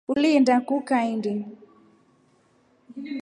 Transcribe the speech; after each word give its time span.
Uliinda 0.07 0.61
kuu 0.61 0.81
kaindi? 0.81 1.45